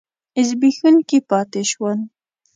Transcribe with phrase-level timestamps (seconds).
[0.47, 1.99] زبېښونکي پاتې شول.